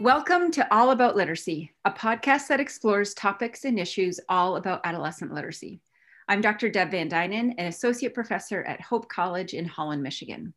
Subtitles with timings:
[0.00, 5.32] Welcome to All About Literacy, a podcast that explores topics and issues all about adolescent
[5.32, 5.80] literacy.
[6.28, 6.68] I'm Dr.
[6.68, 10.52] Deb Van Duinen, an associate professor at Hope College in Holland, Michigan.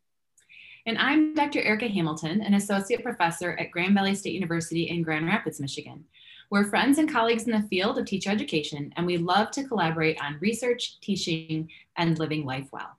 [0.86, 1.62] And I'm Dr.
[1.62, 6.04] Erica Hamilton, an associate professor at Grand Valley State University in Grand Rapids, Michigan.
[6.50, 10.22] We're friends and colleagues in the field of teacher education, and we love to collaborate
[10.22, 12.98] on research, teaching, and living life well.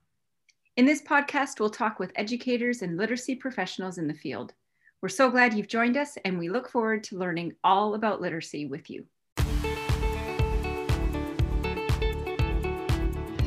[0.77, 4.55] In this podcast, we'll talk with educators and literacy professionals in the field.
[5.03, 8.67] We're so glad you've joined us, and we look forward to learning all about literacy
[8.67, 9.07] with you.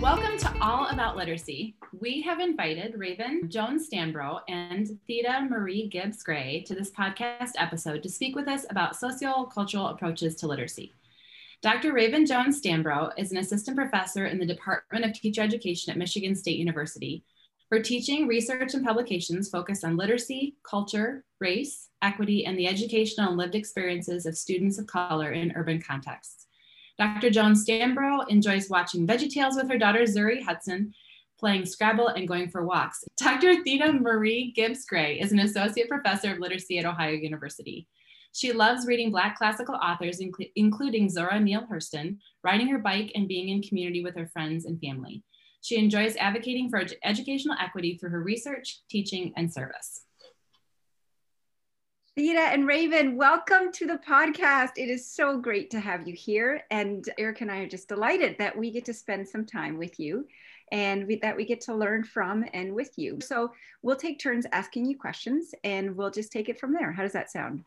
[0.02, 1.76] Welcome to All About Literacy.
[1.99, 8.01] We have invited Raven Jones Stanbrough and Theda Marie Gibbs Grey to this podcast episode
[8.01, 10.95] to speak with us about socio-cultural approaches to literacy.
[11.62, 11.93] Dr.
[11.93, 16.35] Raven Jones Stanbrough is an assistant professor in the Department of Teacher Education at Michigan
[16.35, 17.23] State University
[17.73, 23.38] her teaching, research, and publications focus on literacy, culture, race, equity, and the educational and
[23.38, 26.46] lived experiences of students of color in urban contexts.
[26.99, 27.32] Dr.
[27.32, 30.93] Joan Stanbrough enjoys watching VeggieTales with her daughter Zuri Hudson,
[31.40, 33.04] playing Scrabble, and going for walks.
[33.18, 33.63] Dr.
[33.63, 37.87] Theda Marie Gibbs Grey is an associate professor of literacy at Ohio University.
[38.34, 40.21] She loves reading Black classical authors,
[40.55, 44.80] including Zora Neale Hurston, riding her bike, and being in community with her friends and
[44.80, 45.24] family.
[45.63, 50.01] She enjoys advocating for ed educational equity through her research, teaching, and service.
[52.17, 54.71] Theda and Raven, welcome to the podcast.
[54.75, 56.63] It is so great to have you here.
[56.69, 60.01] And Eric and I are just delighted that we get to spend some time with
[60.01, 60.27] you
[60.73, 63.19] and we, that we get to learn from and with you.
[63.21, 63.53] So
[63.84, 66.91] we'll take turns asking you questions and we'll just take it from there.
[66.91, 67.63] How does that sound?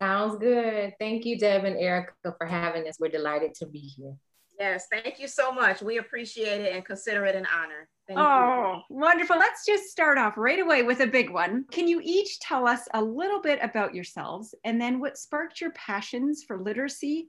[0.00, 0.94] Sounds good.
[1.00, 2.98] Thank you, Deb and Erica, for having us.
[3.00, 4.14] We're delighted to be here.
[4.58, 5.82] Yes, thank you so much.
[5.82, 7.88] We appreciate it and consider it an honor.
[8.06, 8.96] Thank oh, you.
[8.96, 9.36] wonderful.
[9.36, 11.64] Let's just start off right away with a big one.
[11.72, 15.72] Can you each tell us a little bit about yourselves and then what sparked your
[15.72, 17.28] passions for literacy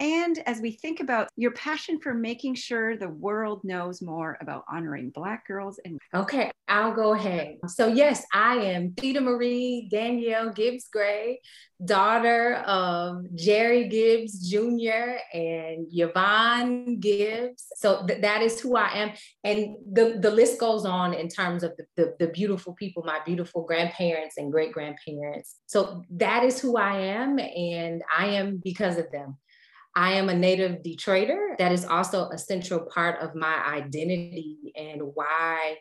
[0.00, 4.64] and as we think about your passion for making sure the world knows more about
[4.70, 6.00] honoring Black girls and.
[6.12, 7.58] Okay, I'll go ahead.
[7.68, 11.40] So, yes, I am Theda Marie Danielle Gibbs Grey,
[11.84, 15.18] daughter of Jerry Gibbs Jr.
[15.32, 17.66] and Yvonne Gibbs.
[17.76, 19.12] So, th- that is who I am.
[19.44, 23.20] And the, the list goes on in terms of the, the, the beautiful people, my
[23.24, 25.56] beautiful grandparents and great grandparents.
[25.66, 27.38] So, that is who I am.
[27.38, 29.36] And I am because of them.
[29.96, 31.56] I am a native Detroiter.
[31.58, 35.76] That is also a central part of my identity and why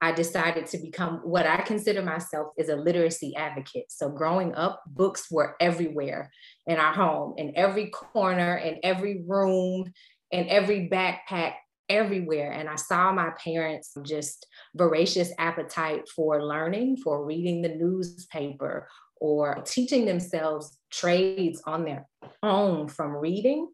[0.00, 3.84] I decided to become what I consider myself is a literacy advocate.
[3.90, 6.32] So growing up, books were everywhere
[6.66, 9.92] in our home, in every corner, in every room,
[10.32, 11.54] in every backpack,
[11.88, 12.50] everywhere.
[12.50, 14.44] And I saw my parents just
[14.74, 18.88] voracious appetite for learning, for reading the newspaper,
[19.22, 22.08] or teaching themselves trades on their
[22.42, 23.68] own from reading.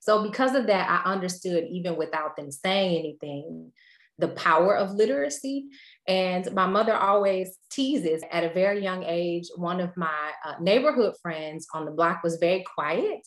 [0.00, 3.72] So, because of that, I understood even without them saying anything,
[4.18, 5.68] the power of literacy.
[6.06, 9.48] And my mother always teases at a very young age.
[9.56, 13.26] One of my uh, neighborhood friends on the block was very quiet,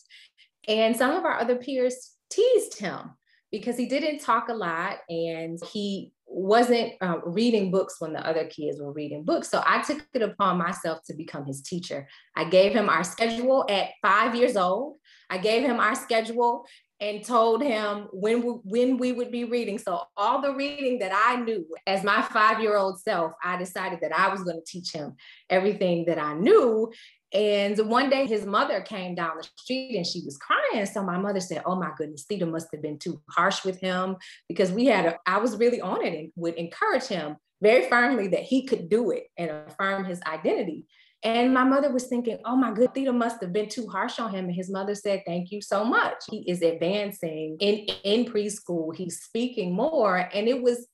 [0.68, 3.10] and some of our other peers teased him
[3.50, 8.44] because he didn't talk a lot and he wasn't uh, reading books when the other
[8.44, 9.48] kids were reading books.
[9.48, 12.06] So I took it upon myself to become his teacher.
[12.36, 14.98] I gave him our schedule at five years old.
[15.30, 16.66] I gave him our schedule
[17.00, 19.78] and told him when we, when we would be reading.
[19.78, 24.28] So all the reading that I knew as my five-year-old self, I decided that I
[24.28, 25.14] was going to teach him
[25.48, 26.92] everything that I knew.
[27.32, 30.86] And one day his mother came down the street and she was crying.
[30.86, 34.16] So my mother said, Oh my goodness, Theda must have been too harsh with him
[34.48, 38.28] because we had, a, I was really on it and would encourage him very firmly
[38.28, 40.86] that he could do it and affirm his identity.
[41.22, 44.32] And my mother was thinking, oh my good, Theda must have been too harsh on
[44.32, 44.44] him.
[44.44, 46.14] And his mother said, thank you so much.
[46.30, 48.94] He is advancing in, in preschool.
[48.94, 50.30] He's speaking more.
[50.32, 50.86] And it was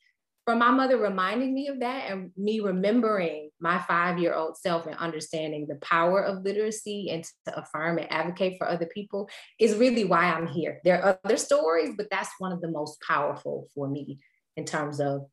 [0.45, 4.87] from my mother reminding me of that and me remembering my five year old self
[4.87, 9.29] and understanding the power of literacy and to affirm and advocate for other people
[9.61, 10.81] is really why I'm here.
[10.85, 14.19] There are other stories, but that's one of the most powerful for me
[14.57, 15.27] in terms of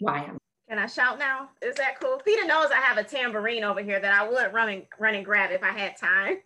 [0.00, 0.38] why I'm.
[0.68, 1.48] Can I shout now?
[1.62, 2.20] Is that cool?
[2.22, 5.24] Peter knows I have a tambourine over here that I would run and, run and
[5.24, 6.36] grab if I had time.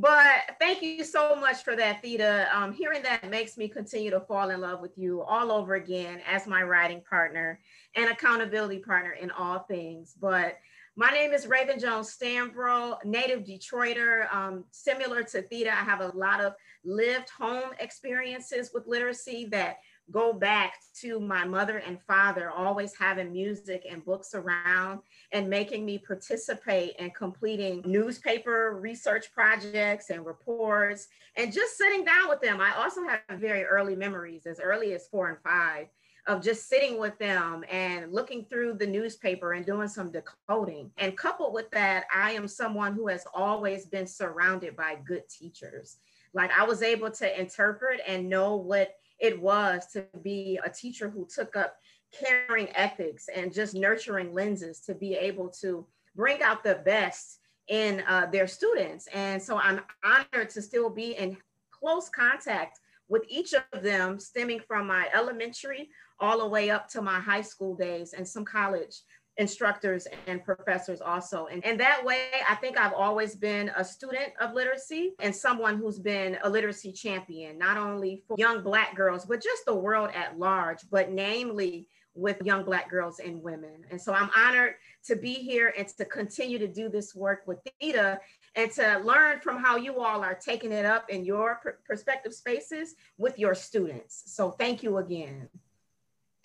[0.00, 2.46] But thank you so much for that, Theda.
[2.56, 6.20] Um, hearing that makes me continue to fall in love with you all over again
[6.24, 7.58] as my writing partner
[7.96, 10.14] and accountability partner in all things.
[10.20, 10.58] But
[10.94, 14.32] my name is Raven Jones Stanbrough, native Detroiter.
[14.32, 16.54] Um, similar to Theda, I have a lot of
[16.84, 19.78] lived home experiences with literacy that
[20.10, 25.00] go back to my mother and father always having music and books around
[25.32, 32.28] and making me participate and completing newspaper research projects and reports and just sitting down
[32.28, 32.60] with them.
[32.60, 35.88] I also have very early memories, as early as four and five,
[36.26, 40.90] of just sitting with them and looking through the newspaper and doing some decoding.
[40.98, 45.98] And coupled with that, I am someone who has always been surrounded by good teachers.
[46.34, 51.08] Like I was able to interpret and know what it was to be a teacher
[51.08, 51.76] who took up
[52.12, 58.02] caring ethics and just nurturing lenses to be able to bring out the best in
[58.08, 59.06] uh, their students.
[59.12, 61.36] And so I'm honored to still be in
[61.70, 67.02] close contact with each of them, stemming from my elementary all the way up to
[67.02, 68.96] my high school days and some college
[69.38, 71.46] instructors and professors also.
[71.46, 75.78] And, and that way, I think I've always been a student of literacy and someone
[75.78, 80.10] who's been a literacy champion, not only for young Black girls, but just the world
[80.14, 83.84] at large, but namely with young Black girls and women.
[83.90, 84.74] And so I'm honored
[85.04, 88.20] to be here and to continue to do this work with Theda
[88.56, 92.96] and to learn from how you all are taking it up in your perspective spaces
[93.18, 94.24] with your students.
[94.26, 95.48] So thank you again.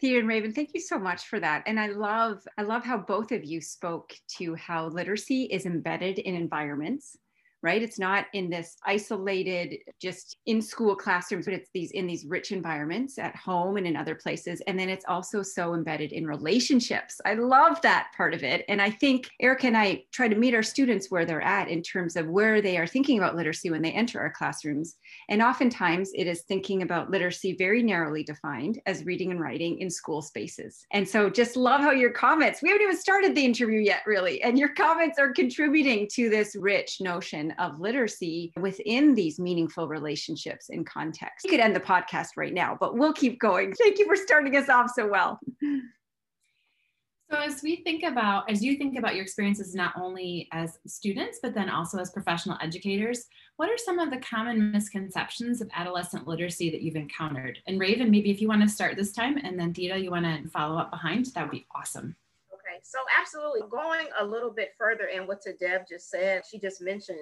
[0.03, 1.63] Thea and Raven, thank you so much for that.
[1.65, 6.19] And I love, I love how both of you spoke to how literacy is embedded
[6.19, 7.15] in environments
[7.63, 7.81] right?
[7.81, 12.51] It's not in this isolated, just in school classrooms, but it's these in these rich
[12.51, 14.62] environments at home and in other places.
[14.68, 17.21] And then it's also so embedded in relationships.
[17.25, 18.65] I love that part of it.
[18.68, 21.81] And I think Erica and I try to meet our students where they're at in
[21.81, 24.98] terms of where they are thinking about literacy when they enter our classrooms.
[25.30, 29.89] And oftentimes it is thinking about literacy very narrowly defined as reading and writing in
[29.89, 30.86] school spaces.
[30.92, 34.42] And so just love how your comments, we haven't even started the interview yet, really.
[34.44, 40.69] And your comments are contributing to this rich notion of literacy within these meaningful relationships
[40.69, 41.45] and context.
[41.45, 43.73] You could end the podcast right now, but we'll keep going.
[43.81, 45.39] Thank you for starting us off so well.
[47.33, 51.39] So, as we think about, as you think about your experiences not only as students,
[51.41, 53.25] but then also as professional educators,
[53.56, 57.57] what are some of the common misconceptions of adolescent literacy that you've encountered?
[57.65, 60.25] And Raven, maybe if you want to start this time, and then Theda, you want
[60.25, 62.15] to follow up behind, that would be awesome.
[62.53, 66.81] Okay, so absolutely going a little bit further in what Deb just said, she just
[66.81, 67.17] mentioned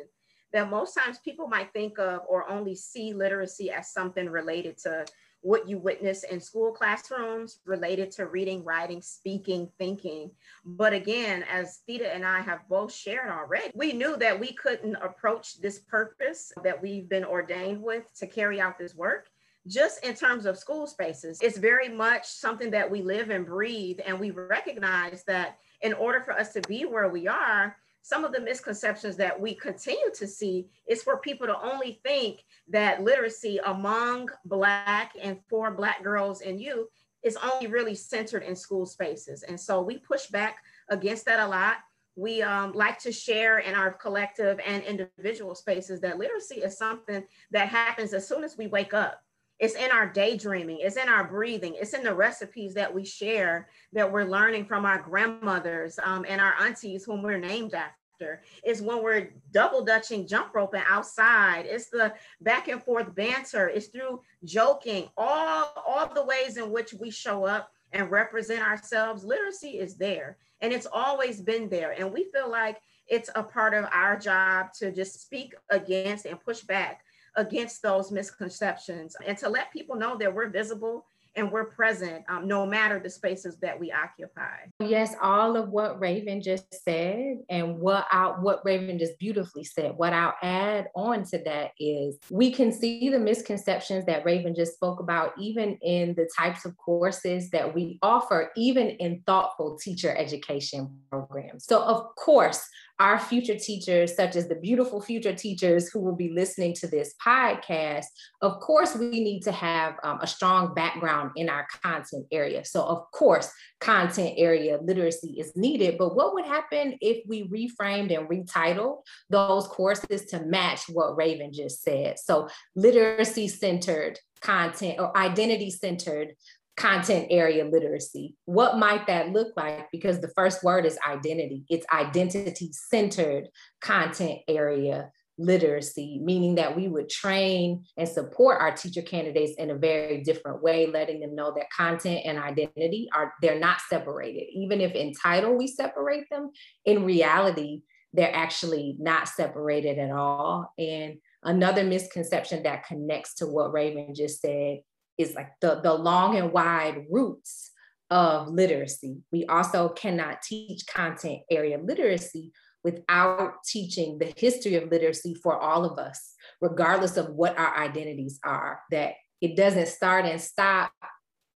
[0.53, 5.05] that most times people might think of or only see literacy as something related to
[5.41, 10.29] what you witness in school classrooms related to reading, writing, speaking, thinking.
[10.63, 14.95] But again, as Theda and I have both shared already, we knew that we couldn't
[14.97, 19.29] approach this purpose that we've been ordained with to carry out this work
[19.67, 21.39] just in terms of school spaces.
[21.41, 23.99] It's very much something that we live and breathe.
[24.05, 28.31] And we recognize that in order for us to be where we are, some of
[28.31, 33.59] the misconceptions that we continue to see is for people to only think that literacy
[33.65, 36.87] among Black and for Black girls and youth
[37.23, 39.43] is only really centered in school spaces.
[39.43, 40.57] And so we push back
[40.89, 41.77] against that a lot.
[42.15, 47.23] We um, like to share in our collective and individual spaces that literacy is something
[47.51, 49.21] that happens as soon as we wake up.
[49.61, 53.69] It's in our daydreaming, it's in our breathing, it's in the recipes that we share
[53.93, 58.41] that we're learning from our grandmothers um, and our aunties whom we're named after.
[58.63, 61.67] It's when we're double dutching, jump roping outside.
[61.67, 63.67] It's the back and forth banter.
[63.69, 69.23] It's through joking, all, all the ways in which we show up and represent ourselves.
[69.23, 71.91] Literacy is there and it's always been there.
[71.91, 72.77] And we feel like
[73.07, 77.01] it's a part of our job to just speak against and push back
[77.35, 82.47] against those misconceptions and to let people know that we're visible and we're present um,
[82.47, 84.57] no matter the spaces that we occupy.
[84.79, 88.05] Yes, all of what Raven just said and what
[88.39, 89.93] what Raven just beautifully said.
[89.95, 94.73] What I'll add on to that is we can see the misconceptions that Raven just
[94.73, 100.15] spoke about even in the types of courses that we offer, even in thoughtful teacher
[100.15, 101.65] education programs.
[101.65, 102.67] So of course,
[103.01, 107.15] our future teachers, such as the beautiful future teachers who will be listening to this
[107.25, 108.05] podcast,
[108.43, 112.63] of course, we need to have um, a strong background in our content area.
[112.63, 115.97] So, of course, content area literacy is needed.
[115.97, 118.97] But what would happen if we reframed and retitled
[119.31, 122.19] those courses to match what Raven just said?
[122.19, 126.35] So, literacy centered content or identity centered
[126.81, 128.35] content area literacy.
[128.45, 129.87] What might that look like?
[129.91, 131.63] Because the first word is identity.
[131.69, 133.49] It's identity centered
[133.81, 139.77] content area literacy, meaning that we would train and support our teacher candidates in a
[139.77, 144.45] very different way, letting them know that content and identity are they're not separated.
[144.51, 146.49] Even if in title we separate them,
[146.85, 147.81] in reality,
[148.13, 150.73] they're actually not separated at all.
[150.79, 154.79] And another misconception that connects to what Raven just said
[155.17, 157.71] is like the, the long and wide roots
[158.09, 159.17] of literacy.
[159.31, 162.51] We also cannot teach content area literacy
[162.83, 168.39] without teaching the history of literacy for all of us, regardless of what our identities
[168.43, 170.91] are, that it doesn't start and stop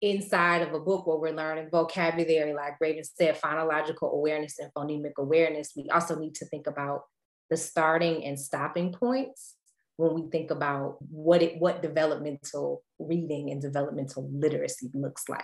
[0.02, 5.14] inside of a book where we're learning vocabulary, like Raven said, phonological awareness and phonemic
[5.18, 5.72] awareness.
[5.76, 7.04] We also need to think about
[7.50, 9.56] the starting and stopping points
[9.98, 15.44] when we think about what it what developmental reading and developmental literacy looks like.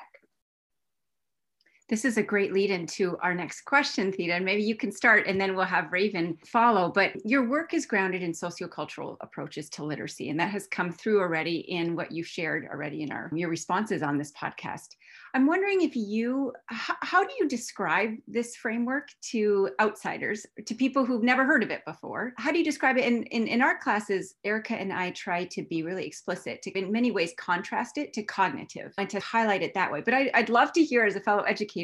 [1.89, 4.35] This is a great lead into our next question, Theda.
[4.35, 6.91] And maybe you can start and then we'll have Raven follow.
[6.93, 10.29] But your work is grounded in sociocultural approaches to literacy.
[10.29, 14.03] And that has come through already in what you've shared already in our your responses
[14.03, 14.89] on this podcast.
[15.33, 21.05] I'm wondering if you, how, how do you describe this framework to outsiders, to people
[21.05, 22.33] who've never heard of it before?
[22.37, 23.05] How do you describe it?
[23.05, 26.91] In, in, in our classes, Erica and I try to be really explicit, to in
[26.91, 30.01] many ways contrast it to cognitive and to highlight it that way.
[30.01, 31.78] But I, I'd love to hear as a fellow educator,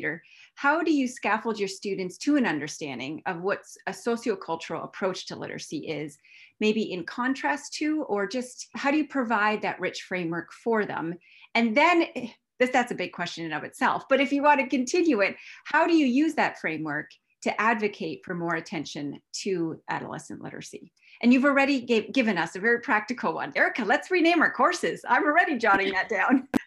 [0.56, 5.36] how do you scaffold your students to an understanding of what a sociocultural approach to
[5.36, 6.18] literacy is?
[6.62, 11.14] maybe in contrast to, or just how do you provide that rich framework for them?
[11.54, 12.28] And then eh,
[12.60, 15.36] this that's a big question in of itself but if you want to continue it
[15.66, 17.10] how do you use that framework
[17.42, 22.60] to advocate for more attention to adolescent literacy and you've already gave, given us a
[22.60, 26.48] very practical one erica let's rename our courses i'm already jotting that down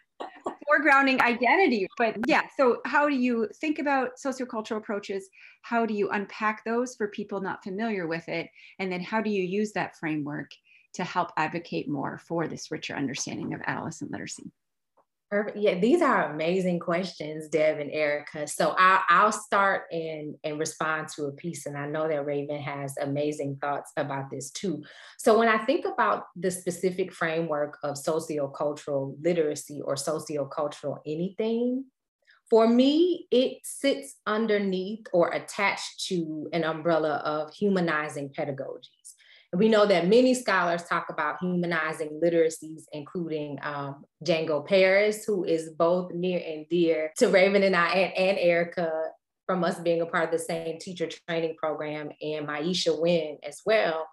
[0.69, 5.29] foregrounding identity but yeah so how do you think about sociocultural approaches?
[5.61, 8.49] How do you unpack those for people not familiar with it?
[8.79, 10.51] And then how do you use that framework
[10.93, 14.51] to help advocate more for this richer understanding of adolescent literacy
[15.29, 15.57] Perfect.
[15.57, 18.47] Yeah, these are amazing questions, Deb and Erica.
[18.47, 22.59] So I'll, I'll start and, and respond to a piece, and I know that Raven
[22.59, 24.83] has amazing thoughts about this too.
[25.19, 31.85] So when I think about the specific framework of sociocultural literacy or sociocultural anything,
[32.49, 38.89] for me, it sits underneath or attached to an umbrella of humanizing pedagogy.
[39.53, 45.71] We know that many scholars talk about humanizing literacies, including um, Django Paris, who is
[45.71, 48.91] both near and dear to Raven and I and, and Erica
[49.47, 53.61] from us being a part of the same teacher training program, and Maisha Winn as
[53.65, 54.07] well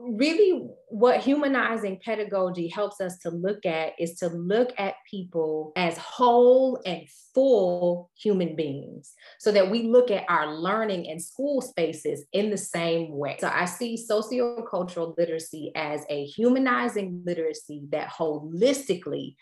[0.00, 5.96] really what humanizing pedagogy helps us to look at is to look at people as
[5.98, 7.02] whole and
[7.34, 12.56] full human beings so that we look at our learning and school spaces in the
[12.56, 13.36] same way.
[13.40, 19.36] So I see sociocultural literacy as a humanizing literacy that holistically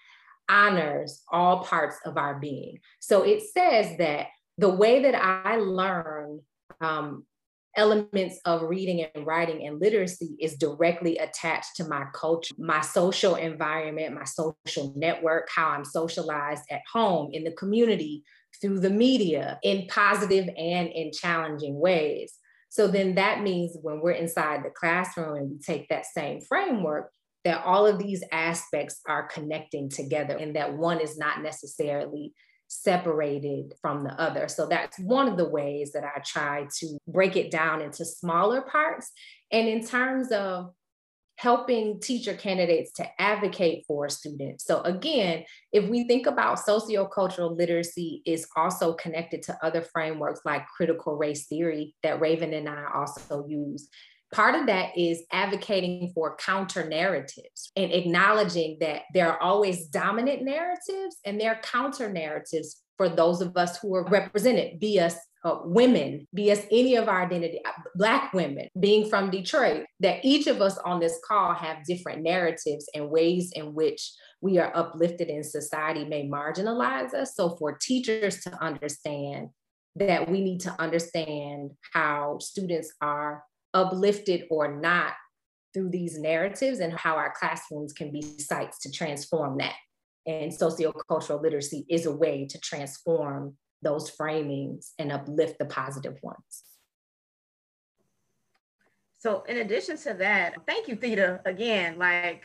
[0.48, 2.78] honors all parts of our being.
[3.00, 4.28] So it says that
[4.58, 6.40] the way that I learn
[6.80, 7.24] um,
[7.76, 13.34] elements of reading and writing and literacy is directly attached to my culture, my social
[13.36, 18.24] environment, my social network, how I'm socialized at home, in the community,
[18.60, 22.34] through the media, in positive and in challenging ways.
[22.68, 27.10] So then that means when we're inside the classroom and we take that same framework,
[27.44, 32.32] that all of these aspects are connecting together and that one is not necessarily
[32.72, 34.48] separated from the other.
[34.48, 38.62] So that's one of the ways that I try to break it down into smaller
[38.62, 39.10] parts.
[39.50, 40.72] And in terms of
[41.36, 44.64] helping teacher candidates to advocate for students.
[44.64, 50.68] So again, if we think about sociocultural literacy is also connected to other frameworks like
[50.68, 53.88] critical race theory that Raven and I also use.
[54.32, 60.42] Part of that is advocating for counter narratives and acknowledging that there are always dominant
[60.42, 65.16] narratives and there are counter narratives for those of us who are represented, be us
[65.44, 70.24] uh, women, be us any of our identity, uh, Black women, being from Detroit, that
[70.24, 74.74] each of us on this call have different narratives and ways in which we are
[74.74, 77.34] uplifted in society may marginalize us.
[77.34, 79.48] So for teachers to understand
[79.96, 83.42] that we need to understand how students are
[83.74, 85.14] uplifted or not
[85.74, 89.74] through these narratives and how our classrooms can be sites to transform that.
[90.26, 96.64] And sociocultural literacy is a way to transform those framings and uplift the positive ones.
[99.18, 102.44] So in addition to that, thank you, Theda, again, like,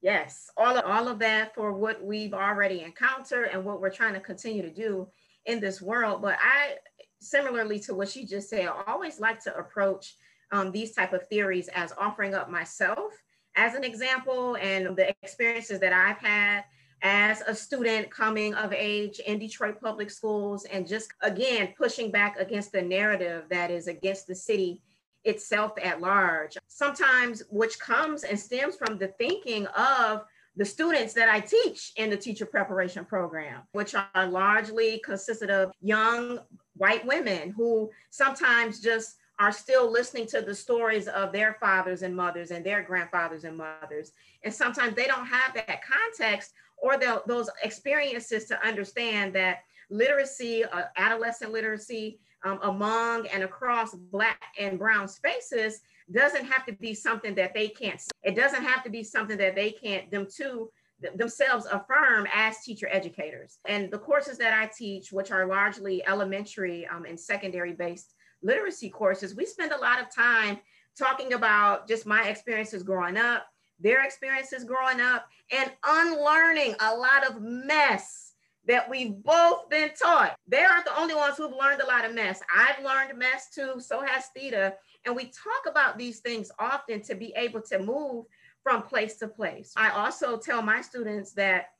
[0.00, 4.14] yes, all of, all of that for what we've already encountered and what we're trying
[4.14, 5.08] to continue to do
[5.46, 6.22] in this world.
[6.22, 6.74] But I,
[7.20, 10.16] similarly to what she just said, I always like to approach
[10.52, 13.12] um, these type of theories as offering up myself
[13.56, 16.64] as an example and the experiences that I've had
[17.02, 22.38] as a student coming of age in Detroit public schools and just again pushing back
[22.38, 24.80] against the narrative that is against the city
[25.24, 26.56] itself at large.
[26.68, 30.24] Sometimes which comes and stems from the thinking of
[30.56, 35.72] the students that I teach in the teacher preparation program, which are largely consisted of
[35.80, 36.38] young
[36.76, 42.14] white women who sometimes just are still listening to the stories of their fathers and
[42.14, 44.12] mothers and their grandfathers and mothers.
[44.44, 49.60] And sometimes they don't have that context or the, those experiences to understand that
[49.90, 56.72] literacy, uh, adolescent literacy um, among and across Black and Brown spaces doesn't have to
[56.72, 58.10] be something that they can't see.
[58.22, 60.70] It doesn't have to be something that they can't, them too,
[61.16, 63.58] themselves affirm as teacher educators.
[63.66, 68.90] And the courses that I teach, which are largely elementary um, and secondary based literacy
[68.90, 70.58] courses, we spend a lot of time
[70.98, 73.46] talking about just my experiences growing up,
[73.80, 78.32] their experiences growing up, and unlearning a lot of mess
[78.66, 80.36] that we've both been taught.
[80.46, 82.40] They aren't the only ones who've learned a lot of mess.
[82.54, 84.74] I've learned mess too, so has Theda.
[85.04, 88.26] And we talk about these things often to be able to move
[88.62, 89.72] from place to place.
[89.76, 91.70] I also tell my students that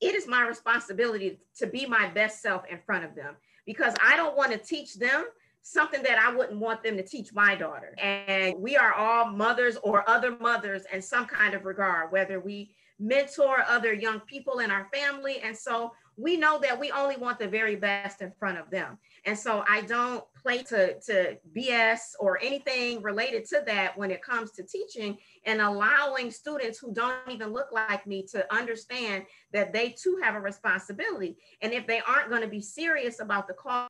[0.00, 3.34] it is my responsibility to be my best self in front of them
[3.66, 5.24] because I don't want to teach them
[5.62, 7.94] something that I wouldn't want them to teach my daughter.
[7.98, 12.74] And we are all mothers or other mothers in some kind of regard, whether we
[12.98, 15.40] mentor other young people in our family.
[15.40, 18.98] And so we know that we only want the very best in front of them.
[19.24, 24.22] And so I don't play to, to BS or anything related to that when it
[24.22, 25.16] comes to teaching
[25.46, 30.34] and allowing students who don't even look like me to understand that they too have
[30.34, 31.36] a responsibility.
[31.62, 33.88] And if they aren't going to be serious about the cause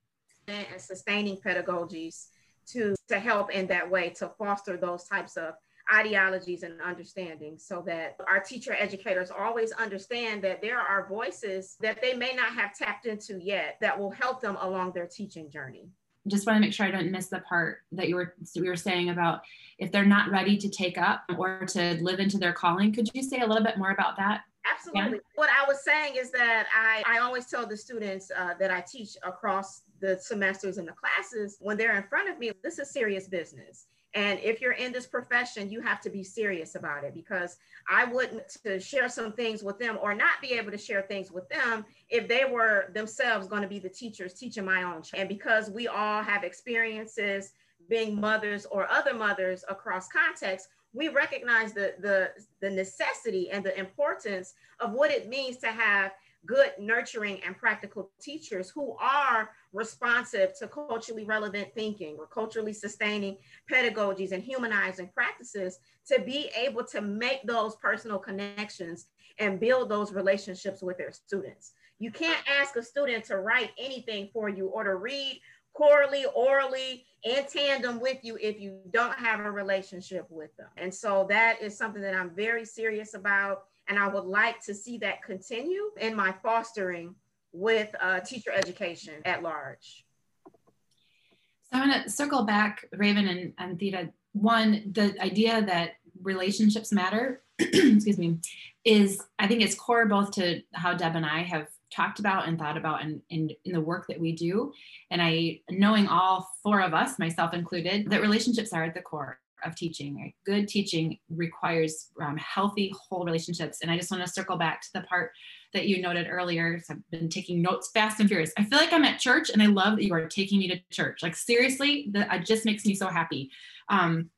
[0.49, 2.29] and sustaining pedagogies
[2.67, 5.55] to, to help in that way to foster those types of
[5.93, 12.01] ideologies and understanding so that our teacher educators always understand that there are voices that
[12.01, 15.89] they may not have tapped into yet that will help them along their teaching journey
[16.29, 18.77] just want to make sure I don't miss the part that you were you were
[18.77, 19.41] saying about
[19.79, 22.93] if they're not ready to take up or to live into their calling.
[22.93, 24.43] Could you say a little bit more about that?
[24.71, 25.19] Absolutely.
[25.19, 25.19] Yeah.
[25.35, 28.81] What I was saying is that I, I always tell the students uh, that I
[28.81, 32.90] teach across the semesters and the classes when they're in front of me, this is
[32.90, 33.87] serious business.
[34.15, 37.56] And if you're in this profession, you have to be serious about it because
[37.91, 41.32] I wouldn't to share some things with them or not be able to share things
[41.32, 45.02] with them if they were themselves going to be the teachers teaching my own.
[45.15, 47.52] And because we all have experiences
[47.89, 53.78] being mothers or other mothers across contexts, we recognize the, the, the necessity and the
[53.78, 56.13] importance of what it means to have
[56.45, 63.37] good, nurturing, and practical teachers who are responsive to culturally relevant thinking or culturally sustaining
[63.71, 69.07] pedagogies and humanizing practices to be able to make those personal connections
[69.39, 71.73] and build those relationships with their students.
[71.99, 75.41] You can't ask a student to write anything for you or to read
[75.73, 80.69] quarterly, orally, in tandem with you if you don't have a relationship with them.
[80.76, 83.65] And so that is something that I'm very serious about.
[83.89, 87.15] And I would like to see that continue in my fostering
[87.52, 90.04] with uh, teacher education at large.
[90.47, 94.11] So I'm going to circle back, Raven and, and Theda.
[94.32, 98.39] One, the idea that relationships matter, excuse me,
[98.85, 102.59] is I think it's core both to how Deb and I have talked about and
[102.59, 104.73] thought about in, in, in the work that we do.
[105.11, 109.39] And I, knowing all four of us, myself included, that relationships are at the core
[109.65, 110.33] of teaching.
[110.45, 113.78] Good teaching requires um, healthy, whole relationships.
[113.83, 115.33] And I just want to circle back to the part
[115.73, 116.81] that you noted earlier.
[116.85, 118.52] So I've been taking notes fast and furious.
[118.59, 120.81] I feel like I'm at church and I love that you are taking me to
[120.91, 121.23] church.
[121.23, 123.50] Like seriously, that just makes me so happy.
[123.89, 124.31] Um,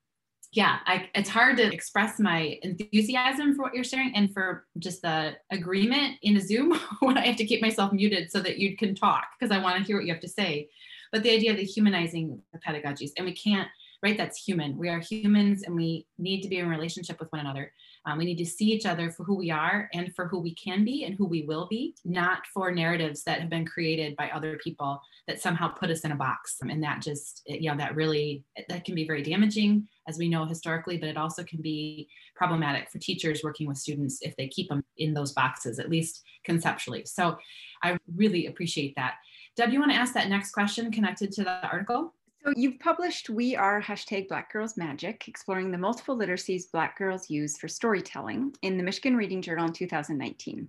[0.55, 5.03] yeah, I, it's hard to express my enthusiasm for what you're sharing and for just
[5.03, 8.77] the agreement in a Zoom when I have to keep myself muted so that you
[8.77, 10.69] can talk because I want to hear what you have to say.
[11.11, 13.69] But the idea of the humanizing the pedagogies, and we can't
[14.05, 14.19] right?
[14.19, 14.77] That's human.
[14.77, 17.73] We are humans and we need to be in relationship with one another.
[18.05, 20.55] Um, we need to see each other for who we are and for who we
[20.57, 24.29] can be and who we will be, not for narratives that have been created by
[24.29, 26.59] other people that somehow put us in a box.
[26.61, 30.45] And that just, you know, that really, that can be very damaging, as we know
[30.45, 34.69] historically, but it also can be problematic for teachers working with students if they keep
[34.69, 37.05] them in those boxes, at least conceptually.
[37.07, 37.39] So
[37.83, 39.15] I really appreciate that.
[39.57, 42.15] Deb, you want to ask that next question connected to the article?
[42.45, 47.31] So you've published We Are hashtag Black Girls Magic, exploring the multiple literacies Black girls
[47.31, 50.69] use for storytelling in the Michigan Reading Journal in 2019.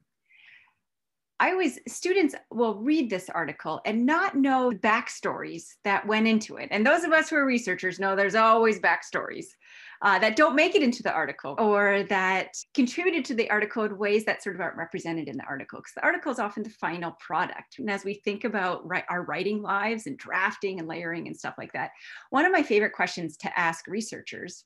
[1.39, 6.69] I always, students will read this article and not know backstories that went into it.
[6.71, 9.47] And those of us who are researchers know there's always backstories
[10.01, 13.97] uh, that don't make it into the article or that contributed to the article in
[13.97, 16.69] ways that sort of aren't represented in the article because the article is often the
[16.69, 17.79] final product.
[17.79, 21.55] And as we think about ri- our writing lives and drafting and layering and stuff
[21.57, 21.91] like that,
[22.29, 24.63] one of my favorite questions to ask researchers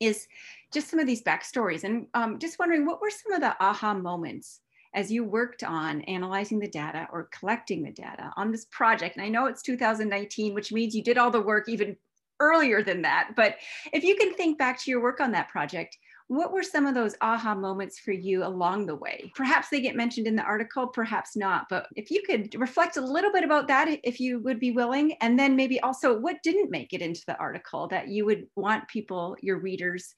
[0.00, 0.26] is
[0.72, 1.84] just some of these backstories.
[1.84, 4.60] And um, just wondering, what were some of the aha moments
[4.98, 9.14] as you worked on analyzing the data or collecting the data on this project?
[9.14, 11.96] And I know it's 2019, which means you did all the work even
[12.40, 13.30] earlier than that.
[13.36, 13.58] But
[13.92, 16.96] if you can think back to your work on that project, what were some of
[16.96, 19.30] those aha moments for you along the way?
[19.36, 21.66] Perhaps they get mentioned in the article, perhaps not.
[21.70, 25.12] But if you could reflect a little bit about that, if you would be willing,
[25.20, 28.88] and then maybe also what didn't make it into the article that you would want
[28.88, 30.12] people, your readers,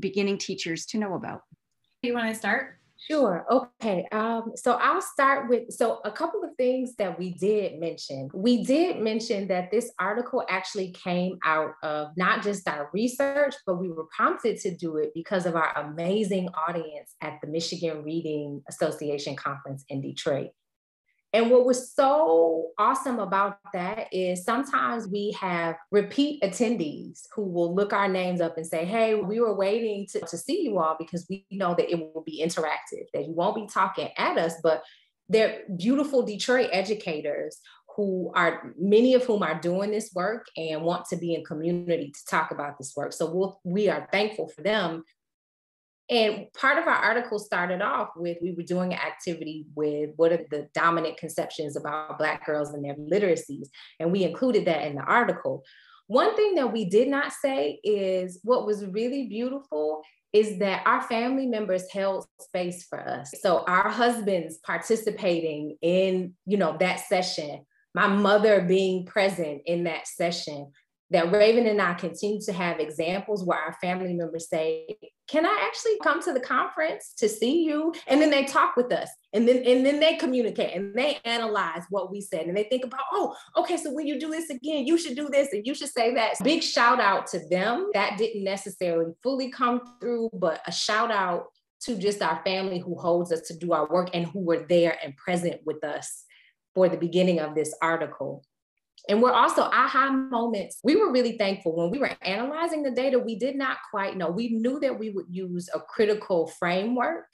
[0.00, 1.42] beginning teachers to know about?
[2.02, 2.78] Do you want to start?
[3.06, 3.46] Sure.
[3.48, 4.06] Okay.
[4.10, 8.28] Um, so I'll start with so a couple of things that we did mention.
[8.34, 13.76] We did mention that this article actually came out of not just our research, but
[13.76, 18.62] we were prompted to do it because of our amazing audience at the Michigan Reading
[18.68, 20.50] Association conference in Detroit.
[21.32, 27.74] And what was so awesome about that is sometimes we have repeat attendees who will
[27.74, 30.96] look our names up and say, Hey, we were waiting to, to see you all
[30.98, 34.54] because we know that it will be interactive, that you won't be talking at us,
[34.62, 34.82] but
[35.28, 37.58] they're beautiful Detroit educators
[37.94, 42.12] who are many of whom are doing this work and want to be in community
[42.12, 43.12] to talk about this work.
[43.12, 45.02] So we'll, we are thankful for them
[46.10, 50.32] and part of our article started off with we were doing an activity with what
[50.32, 53.68] are the dominant conceptions about Black girls and their literacies.
[54.00, 55.64] And we included that in the article.
[56.06, 61.02] One thing that we did not say is what was really beautiful is that our
[61.02, 63.30] family members held space for us.
[63.42, 70.06] So our husbands participating in, you know, that session, my mother being present in that
[70.06, 70.72] session,
[71.10, 75.66] that Raven and I continue to have examples where our family members say, can I
[75.66, 77.94] actually come to the conference to see you?
[78.06, 81.82] And then they talk with us and then and then they communicate and they analyze
[81.90, 84.86] what we said and they think about, oh, okay, so when you do this again,
[84.86, 86.34] you should do this and you should say that.
[86.44, 87.90] Big shout out to them.
[87.94, 91.46] That didn't necessarily fully come through, but a shout out
[91.80, 94.98] to just our family who holds us to do our work and who were there
[95.02, 96.24] and present with us
[96.74, 98.44] for the beginning of this article.
[99.08, 100.80] And we're also aha moments.
[100.82, 103.18] We were really thankful when we were analyzing the data.
[103.18, 104.30] We did not quite know.
[104.30, 107.26] We knew that we would use a critical framework,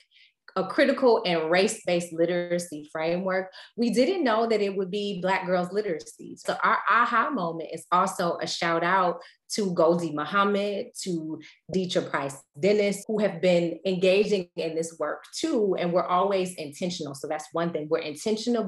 [0.55, 3.51] a critical and race based literacy framework.
[3.75, 6.37] We didn't know that it would be Black girls' literacy.
[6.37, 9.19] So, our aha moment is also a shout out
[9.51, 11.39] to Gholdy Muhammad, to
[11.73, 15.75] Detra Price Dennis, who have been engaging in this work too.
[15.77, 17.15] And we're always intentional.
[17.15, 17.87] So, that's one thing.
[17.89, 18.63] We're intentional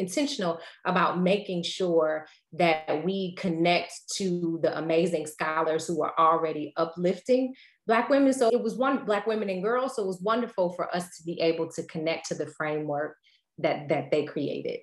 [0.00, 7.54] intentional about making sure that we connect to the amazing scholars who are already uplifting
[7.86, 8.32] Black women.
[8.32, 9.96] So it was one Black women and girls.
[9.96, 13.16] So it was wonderful for us to be able to connect to the framework
[13.58, 14.80] that, that they created.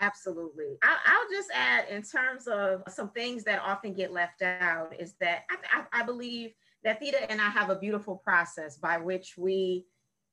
[0.00, 0.76] Absolutely.
[0.82, 5.14] I'll, I'll, just add in terms of some things that often get left out is
[5.20, 6.52] that I, I, I believe
[6.84, 9.86] that Theda and I have a beautiful process by which we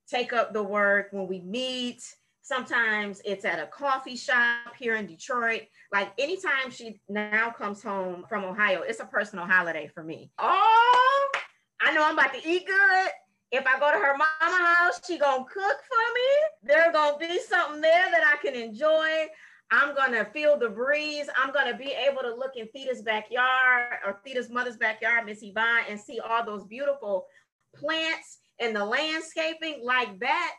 [0.08, 2.02] take up the work when we meet,
[2.44, 5.62] Sometimes it's at a coffee shop here in Detroit.
[5.90, 10.30] Like anytime she now comes home from Ohio, it's a personal holiday for me.
[10.38, 11.28] Oh,
[11.80, 13.08] I know I'm about to eat good.
[13.50, 16.64] If I go to her mama house, she gonna cook for me.
[16.64, 19.26] There gonna be something there that I can enjoy.
[19.70, 21.30] I'm gonna feel the breeze.
[21.42, 25.84] I'm gonna be able to look in Theda's backyard or Theda's mother's backyard, Miss Yvonne,
[25.88, 27.24] and see all those beautiful
[27.74, 30.52] plants and the landscaping like that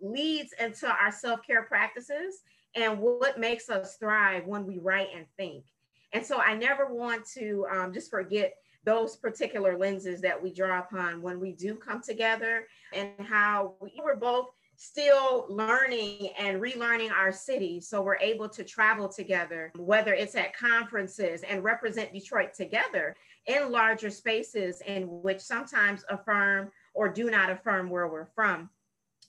[0.00, 2.42] leads into our self-care practices
[2.74, 5.64] and what makes us thrive when we write and think.
[6.12, 10.80] And so I never want to um, just forget those particular lenses that we draw
[10.80, 17.12] upon when we do come together and how we were both still learning and relearning
[17.12, 17.80] our city.
[17.80, 23.14] So we're able to travel together, whether it's at conferences and represent Detroit together
[23.46, 28.70] in larger spaces in which sometimes affirm or do not affirm where we're from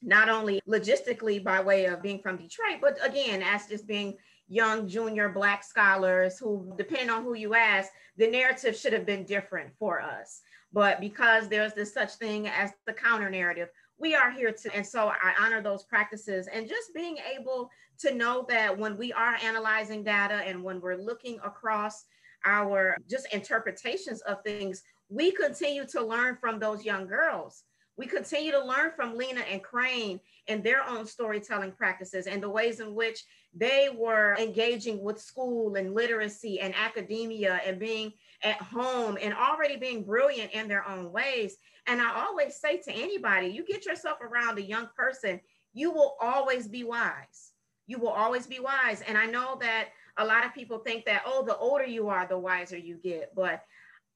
[0.02, 4.88] not only logistically by way of being from Detroit, but again, as just being young
[4.88, 9.72] junior Black scholars who, depending on who you ask, the narrative should have been different
[9.80, 10.42] for us.
[10.74, 14.86] But because there's this such thing as the counter narrative, we are here to, and
[14.86, 19.36] so I honor those practices and just being able to know that when we are
[19.44, 22.06] analyzing data and when we're looking across
[22.46, 27.64] our just interpretations of things, we continue to learn from those young girls
[27.98, 32.50] we continue to learn from Lena and Crane and their own storytelling practices and the
[32.50, 33.24] ways in which
[33.54, 39.76] they were engaging with school and literacy and academia and being at home and already
[39.76, 41.58] being brilliant in their own ways.
[41.88, 45.42] And I always say to anybody, you get yourself around a young person,
[45.74, 47.52] you will always be wise.
[47.88, 49.02] You will always be wise.
[49.02, 52.26] And I know that a lot of people think that, oh, the older you are,
[52.26, 53.34] the wiser you get.
[53.36, 53.64] But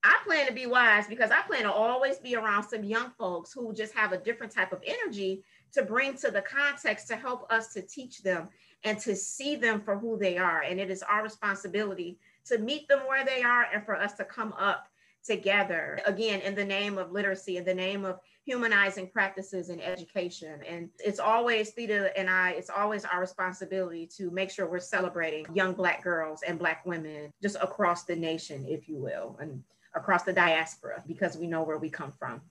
[0.06, 3.52] I plan to be wise because I plan to always be around some young folks
[3.52, 7.52] who just have a different type of energy to bring to the context to help
[7.52, 8.50] us to teach them
[8.84, 10.62] and to see them for who they are.
[10.62, 14.26] And it is our responsibility to meet them where they are and for us to
[14.26, 14.88] come up
[15.24, 16.00] together.
[16.06, 20.60] Again in the name of literacy in the name of humanizing practices in education.
[20.68, 25.48] And it's always Theda and i it's always our responsibility to make sure we're celebrating
[25.56, 29.36] young black girls and black women just across the nation if you will.
[29.40, 29.64] And
[29.96, 32.42] across the diaspora because we know where we come from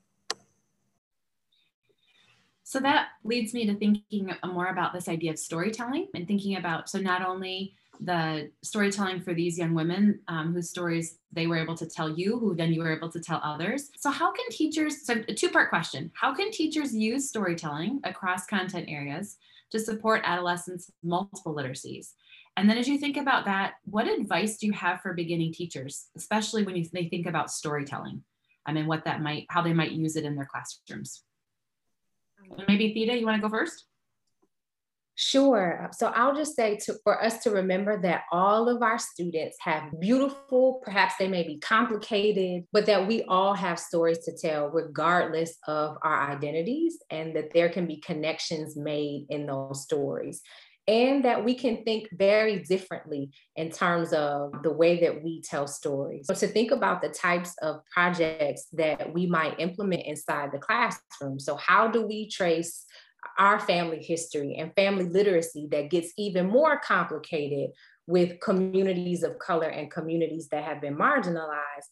[2.65, 6.89] so that leads me to thinking more about this idea of storytelling and thinking about
[6.89, 11.77] so not only the storytelling for these young women um, whose stories they were able
[11.77, 13.91] to tell you, who then you were able to tell others.
[13.97, 18.47] So, how can teachers, so a two part question, how can teachers use storytelling across
[18.47, 19.37] content areas
[19.71, 22.13] to support adolescents' multiple literacies?
[22.57, 26.07] And then, as you think about that, what advice do you have for beginning teachers,
[26.17, 28.23] especially when you, they think about storytelling?
[28.65, 31.23] I mean, what that might, how they might use it in their classrooms.
[32.69, 33.87] Maybe Theda, you want to go first?
[35.17, 35.91] Sure.
[35.93, 40.01] So I'll just say to, for us to remember that all of our students have
[40.01, 45.57] beautiful, perhaps they may be complicated, but that we all have stories to tell regardless
[45.69, 50.43] of our identities and that there can be connections made in those stories.
[50.87, 55.67] And that we can think very differently in terms of the way that we tell
[55.67, 56.27] stories.
[56.27, 61.41] So, to think about the types of projects that we might implement inside the classroom.
[61.41, 62.85] So, how do we trace
[63.39, 67.71] our family history and family literacy that gets even more complicated
[68.07, 71.89] with communities of color and communities that have been marginalized.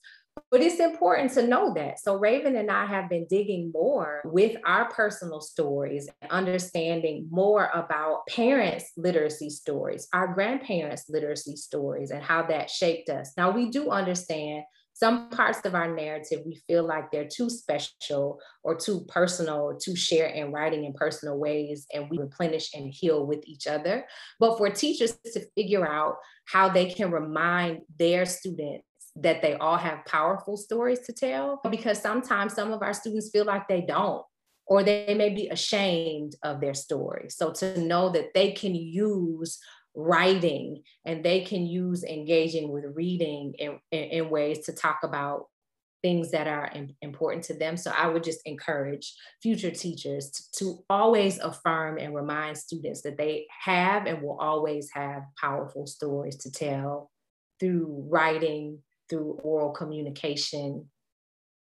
[0.53, 1.99] But it's important to know that.
[1.99, 8.27] So, Raven and I have been digging more with our personal stories, understanding more about
[8.29, 13.33] parents' literacy stories, our grandparents' literacy stories, and how that shaped us.
[13.35, 18.39] Now, we do understand some parts of our narrative we feel like they're too special
[18.63, 23.27] or too personal to share in writing in personal ways and we replenish and heal
[23.27, 24.05] with each other
[24.39, 28.85] but for teachers to figure out how they can remind their students
[29.17, 33.45] that they all have powerful stories to tell because sometimes some of our students feel
[33.45, 34.25] like they don't
[34.67, 39.59] or they may be ashamed of their story so to know that they can use
[39.95, 45.47] writing and they can use engaging with reading in, in, in ways to talk about
[46.03, 46.71] things that are
[47.01, 47.77] important to them.
[47.77, 53.17] So I would just encourage future teachers to, to, always affirm and remind students that
[53.17, 57.11] they have and will always have powerful stories to tell
[57.61, 58.81] through writing,
[59.13, 60.89] through oral communication,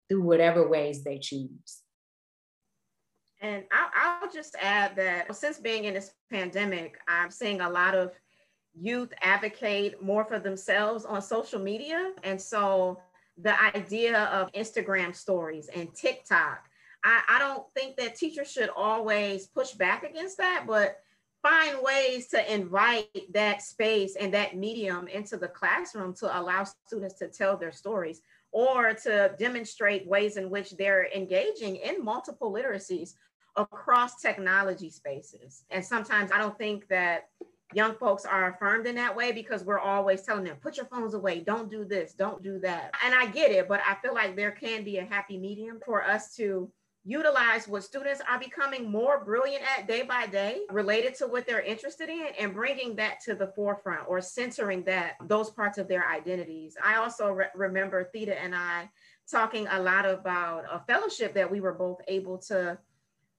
[0.09, 1.81] through whatever ways they choose.
[3.41, 8.13] And I'll, just add that since being in this pandemic, I'm seeing a lot of
[8.73, 12.13] youth advocate more for themselves on social media.
[12.23, 13.01] And so
[13.37, 16.65] the idea of Instagram stories and TikTok,
[17.05, 21.01] I, I don't think that teachers should always push back against that, but
[21.43, 27.15] find ways to invite that space and that medium into the classroom to allow students
[27.19, 33.15] to tell their stories or to demonstrate ways in which they're engaging in multiple literacies
[33.57, 35.65] across technology spaces.
[35.71, 37.29] And sometimes I don't think that
[37.75, 41.15] young folks are affirmed in that way because we're always telling them, put your phones
[41.15, 42.95] away, don't do this, don't do that.
[43.05, 46.05] And I get it, but I feel like there can be a happy medium for
[46.05, 46.71] us to
[47.05, 51.63] utilize what students are becoming more brilliant at day by day related to what they're
[51.63, 56.07] interested in and bringing that to the forefront or centering that those parts of their
[56.09, 56.77] identities.
[56.83, 58.89] I also re- remember Theda and i
[59.31, 62.79] talking a lot about a fellowship that we were both able to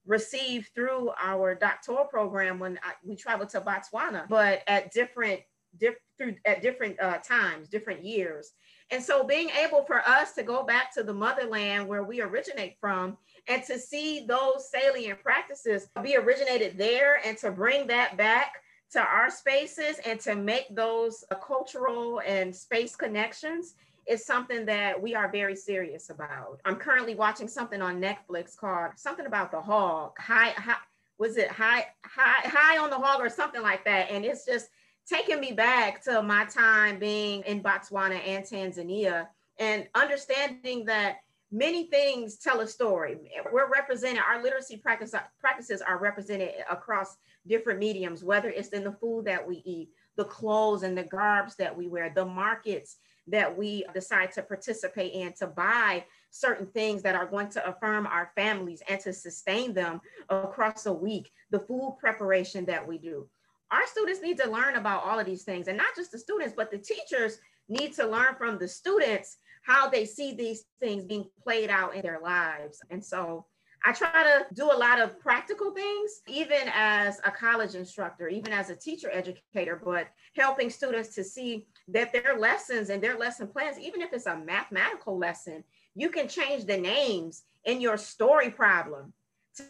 [0.05, 5.41] receive through our doctoral program when I, we traveled to Botswana, but at different
[5.79, 8.51] diff, through at different uh, times, different years.
[8.91, 12.77] And so being able for us to go back to the motherland where we originate
[12.79, 18.53] from and to see those salient practices be originated there and to bring that back
[18.91, 23.73] to our spaces and to make those uh, cultural and space connections
[24.05, 26.59] is something that we are very serious about.
[26.65, 30.11] I'm currently watching something on Netflix called something about the hog.
[30.19, 30.77] High, high
[31.17, 34.11] was it high, high, high on the hog or something like that.
[34.11, 34.67] And it's just
[35.07, 39.27] taking me back to my time being in Botswana and Tanzania
[39.59, 41.17] and understanding that
[41.51, 43.17] many things tell a story.
[43.51, 48.93] We're represented, our literacy practice, practices are represented across different mediums, whether it's in the
[48.93, 53.55] food that we eat, the clothes and the garbs that we wear, the markets that
[53.55, 58.31] we decide to participate in to buy certain things that are going to affirm our
[58.35, 63.27] families and to sustain them across a week, the food preparation that we do.
[63.73, 66.53] Our students need to learn about all of these things, and not just the students,
[66.55, 71.25] but the teachers need to learn from the students how they see these things being
[71.43, 72.79] played out in their lives.
[72.91, 73.47] And so
[73.83, 78.53] I try to do a lot of practical things, even as a college instructor, even
[78.53, 83.47] as a teacher educator, but helping students to see that their lessons and their lesson
[83.47, 85.63] plans, even if it's a mathematical lesson,
[85.95, 89.13] you can change the names in your story problem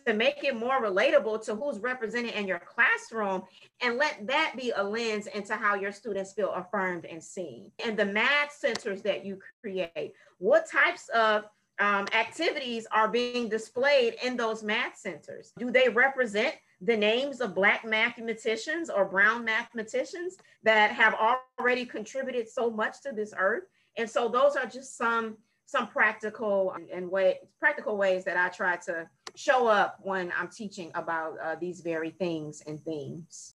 [0.06, 3.44] to make it more relatable to who's represented in your classroom
[3.82, 7.72] and let that be a lens into how your students feel affirmed and seen.
[7.84, 11.46] And the math centers that you create, what types of
[11.80, 15.52] um, activities are being displayed in those math centers?
[15.58, 21.16] Do they represent the names of Black mathematicians or Brown mathematicians that have
[21.60, 23.64] already contributed so much to this earth?
[23.98, 25.38] And so those are just some
[25.74, 30.92] some practical and way practical ways that I try to show up when I'm teaching
[30.94, 33.56] about uh, these very things and themes.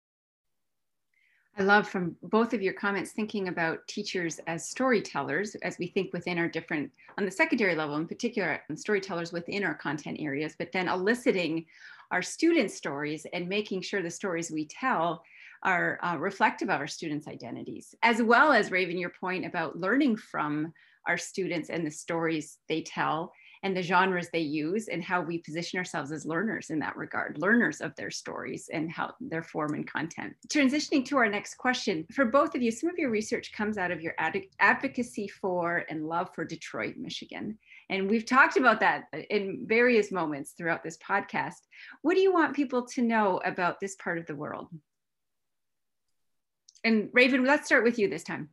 [1.59, 6.12] I love from both of your comments thinking about teachers as storytellers as we think
[6.12, 10.55] within our different, on the secondary level in particular, and storytellers within our content areas,
[10.57, 11.66] but then eliciting
[12.12, 15.24] our students' stories and making sure the stories we tell
[15.64, 20.16] are uh, reflective of our students' identities, as well as Raven, your point about learning
[20.16, 20.72] from
[21.06, 23.32] our students and the stories they tell
[23.64, 27.38] and the genres they use and how we position ourselves as learners in that regard,
[27.38, 30.34] learners of their stories and how their form and content.
[30.48, 33.90] Transitioning to our next question, for both of you, some of your research comes out
[33.90, 37.58] of your ad- advocacy for and love for Detroit, Michigan.
[37.88, 41.62] And we've talked about that in various moments throughout this podcast.
[42.02, 44.68] What do you want people to know about this part of the world?
[46.84, 48.50] And Raven, let's start with you this time.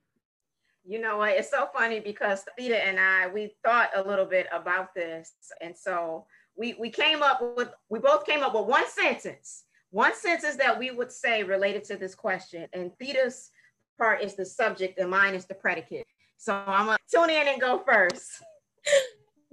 [0.84, 1.32] You know what?
[1.32, 5.32] It's so funny because Theda and I, we thought a little bit about this.
[5.62, 6.26] And so
[6.58, 10.78] we, we came up with, we both came up with one sentence, one sentence that
[10.78, 12.67] we would say related to this question.
[12.74, 13.52] And Theda's
[14.00, 16.08] part is the subject and mine is the predicate.
[16.38, 18.44] So I'm gonna tune in and go first.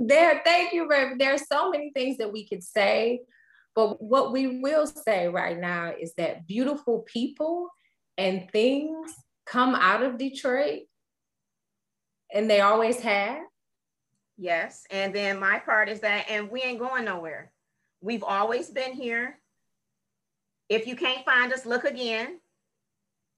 [0.00, 1.20] There, thank you, Reverend.
[1.20, 3.22] There are so many things that we could say,
[3.74, 7.68] but what we will say right now is that beautiful people
[8.16, 9.12] and things
[9.44, 10.82] come out of Detroit
[12.32, 13.42] and they always have.
[14.36, 14.84] Yes.
[14.90, 17.52] And then my part is that, and we ain't going nowhere.
[18.00, 19.38] We've always been here.
[20.68, 22.38] If you can't find us, look again.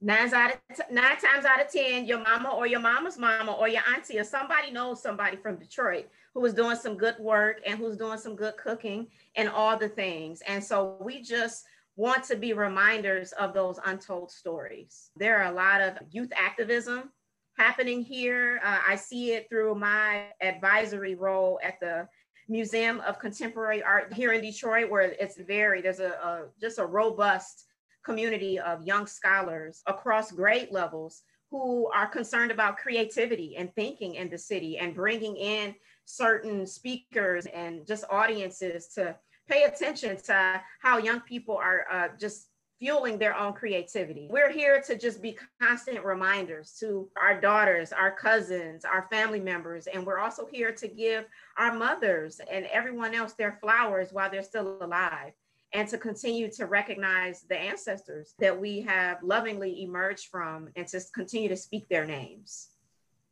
[0.02, 3.52] Nine, out of t- nine times out of 10, your mama or your mama's mama
[3.52, 7.60] or your auntie or somebody knows somebody from Detroit who is doing some good work
[7.66, 10.42] and who's doing some good cooking and all the things.
[10.46, 11.64] And so we just
[11.96, 15.10] want to be reminders of those untold stories.
[15.16, 17.10] There are a lot of youth activism
[17.60, 18.58] happening here.
[18.64, 22.08] Uh, I see it through my advisory role at the
[22.48, 26.86] Museum of Contemporary Art here in Detroit, where it's very, there's a, a just a
[26.86, 27.66] robust
[28.02, 31.20] community of young scholars across grade levels
[31.50, 35.74] who are concerned about creativity and thinking in the city and bringing in
[36.06, 39.14] certain speakers and just audiences to
[39.50, 42.49] pay attention to how young people are uh, just
[42.80, 44.26] fueling their own creativity.
[44.30, 49.86] We're here to just be constant reminders to our daughters, our cousins, our family members,
[49.86, 51.26] and we're also here to give
[51.58, 55.32] our mothers and everyone else their flowers while they're still alive
[55.72, 61.00] and to continue to recognize the ancestors that we have lovingly emerged from and to
[61.14, 62.70] continue to speak their names.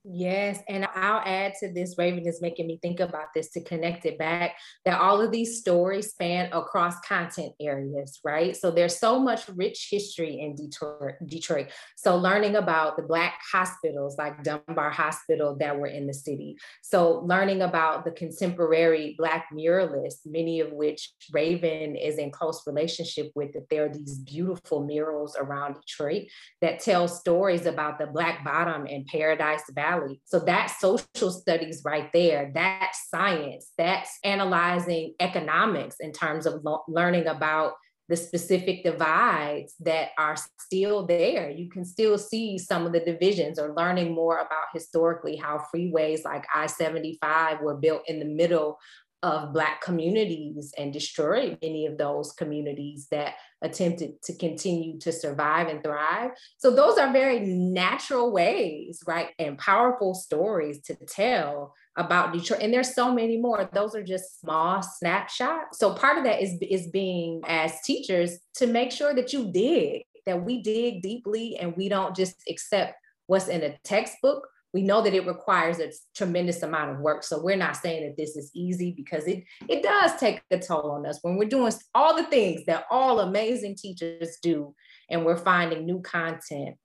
[0.04, 1.96] Yes, and I'll add to this.
[1.98, 5.58] Raven is making me think about this to connect it back that all of these
[5.58, 8.56] stories span across content areas, right?
[8.56, 11.14] So there's so much rich history in Detroit.
[11.26, 11.70] Detroit.
[11.96, 16.56] So learning about the Black hospitals like Dunbar Hospital that were in the city.
[16.82, 23.32] So learning about the contemporary Black muralists, many of which Raven is in close relationship
[23.34, 23.52] with.
[23.52, 26.28] That there are these beautiful murals around Detroit
[26.62, 30.20] that tell stories about the Black Bottom and Paradise Valley Valley.
[30.24, 32.50] So that's social studies right there.
[32.54, 33.72] That's science.
[33.76, 37.74] That's analyzing economics in terms of lo- learning about
[38.08, 41.50] the specific divides that are still there.
[41.50, 46.24] You can still see some of the divisions or learning more about historically how freeways
[46.24, 48.78] like I 75 were built in the middle
[49.22, 55.66] of Black communities and destroyed many of those communities that attempted to continue to survive
[55.66, 56.30] and thrive.
[56.58, 59.30] So, those are very natural ways, right?
[59.38, 62.62] And powerful stories to tell about Detroit.
[62.62, 63.68] And there's so many more.
[63.72, 65.78] Those are just small snapshots.
[65.78, 70.04] So, part of that is, is being as teachers to make sure that you dig,
[70.26, 72.94] that we dig deeply and we don't just accept
[73.26, 77.24] what's in a textbook we know that it requires a tremendous amount of work.
[77.24, 80.90] So we're not saying that this is easy because it it does take a toll
[80.90, 84.74] on us when we're doing all the things that all amazing teachers do
[85.10, 86.76] and we're finding new content.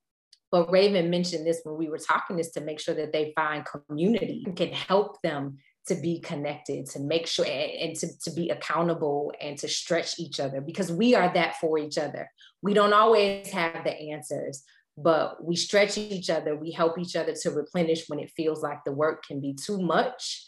[0.52, 3.66] But Raven mentioned this when we were talking this to make sure that they find
[3.66, 5.58] community can help them
[5.88, 10.40] to be connected, to make sure and to, to be accountable and to stretch each
[10.40, 12.30] other because we are that for each other.
[12.62, 14.64] We don't always have the answers,
[14.98, 16.56] but we stretch each other.
[16.56, 19.82] We help each other to replenish when it feels like the work can be too
[19.82, 20.46] much.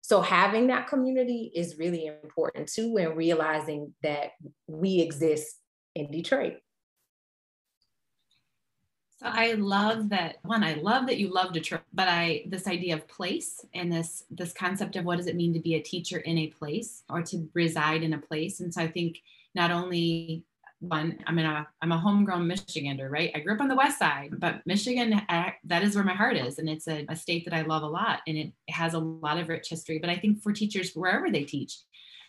[0.00, 4.32] So having that community is really important too, and realizing that
[4.66, 5.56] we exist
[5.94, 6.56] in Detroit.
[9.18, 10.62] So I love that one.
[10.64, 14.52] I love that you love Detroit, but I this idea of place and this this
[14.52, 17.48] concept of what does it mean to be a teacher in a place or to
[17.54, 18.60] reside in a place.
[18.60, 19.22] And so I think
[19.54, 20.44] not only
[20.88, 23.30] one, I'm in a I'm a homegrown Michigander, right?
[23.34, 26.58] I grew up on the west side, but Michigan that is where my heart is,
[26.58, 29.38] and it's a, a state that I love a lot, and it has a lot
[29.38, 29.98] of rich history.
[29.98, 31.78] But I think for teachers wherever they teach,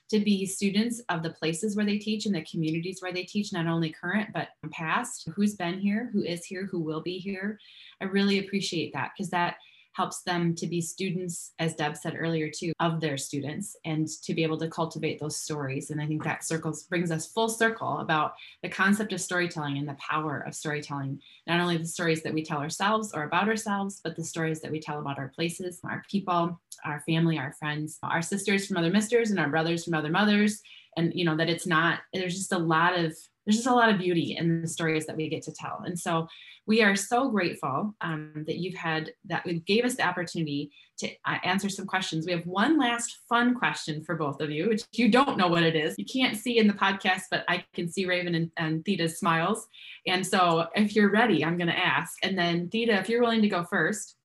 [0.10, 3.52] to be students of the places where they teach and the communities where they teach,
[3.52, 7.60] not only current, but past, who's been here, who is here, who will be here.
[8.02, 9.56] I really appreciate that because that
[9.96, 14.34] helps them to be students, as Deb said earlier, too, of their students and to
[14.34, 15.90] be able to cultivate those stories.
[15.90, 19.88] And I think that circles brings us full circle about the concept of storytelling and
[19.88, 21.22] the power of storytelling.
[21.48, 24.72] Not only the stories that we tell ourselves or about ourselves, but the stories that
[24.72, 28.92] we tell about our places, our people, our family, our friends, our sisters from other
[28.92, 30.62] misters, and our brothers from other mothers.
[30.98, 33.16] And you know, that it's not, there's just a lot of
[33.46, 35.84] there's just a lot of beauty in the stories that we get to tell.
[35.86, 36.28] And so
[36.68, 41.38] we are so grateful um, that you've had that gave us the opportunity to uh,
[41.44, 42.26] answer some questions.
[42.26, 45.64] We have one last fun question for both of you, which you don't know what
[45.64, 45.96] it is.
[45.98, 49.68] You can't see in the podcast, but I can see Raven and, and Theda's smiles.
[50.08, 52.14] And so if you're ready, I'm going to ask.
[52.24, 54.16] And then Theda, if you're willing to go first,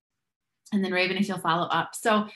[0.72, 1.94] and then Raven, if you'll follow up.
[1.94, 2.28] So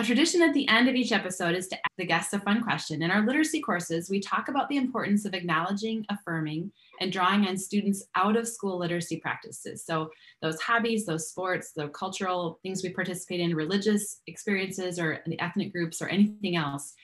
[0.00, 2.62] a tradition at the end of each episode is to ask the guests a fun
[2.62, 3.02] question.
[3.02, 6.72] In our literacy courses, we talk about the importance of acknowledging, affirming,
[7.02, 9.84] and drawing on students out of school literacy practices.
[9.84, 15.38] So, those hobbies, those sports, the cultural things we participate in, religious experiences, or the
[15.38, 16.94] ethnic groups, or anything else.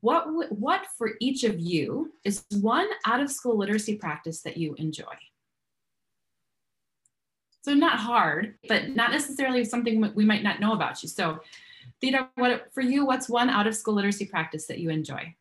[0.00, 4.74] What, what for each of you is one out of school literacy practice that you
[4.78, 5.12] enjoy?
[7.60, 11.08] So, not hard, but not necessarily something we might not know about you.
[11.10, 11.40] So,
[12.00, 13.04] Theda, what for you?
[13.04, 15.34] What's one out of school literacy practice that you enjoy?